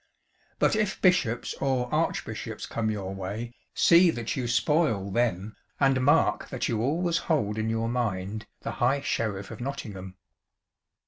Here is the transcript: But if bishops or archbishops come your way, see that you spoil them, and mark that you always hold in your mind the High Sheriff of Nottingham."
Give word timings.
But 0.57 0.75
if 0.75 0.99
bishops 0.99 1.53
or 1.61 1.87
archbishops 1.93 2.65
come 2.65 2.89
your 2.89 3.13
way, 3.13 3.53
see 3.75 4.09
that 4.09 4.35
you 4.35 4.47
spoil 4.47 5.11
them, 5.11 5.55
and 5.79 6.01
mark 6.03 6.49
that 6.49 6.67
you 6.67 6.81
always 6.81 7.19
hold 7.29 7.59
in 7.59 7.69
your 7.69 7.87
mind 7.87 8.47
the 8.61 8.71
High 8.81 9.01
Sheriff 9.01 9.51
of 9.51 9.61
Nottingham." 9.61 10.15